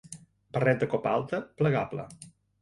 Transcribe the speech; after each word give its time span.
Barret 0.55 0.79
de 0.83 0.87
copa 0.93 1.11
alta 1.17 1.41
plegable. 1.61 2.09